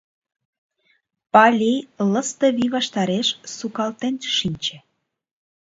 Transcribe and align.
—Пали 1.33 1.73
Лыстывий 2.11 2.71
ваштареш 2.75 3.27
сукалтен 3.55 4.15
шинче. 4.37 4.77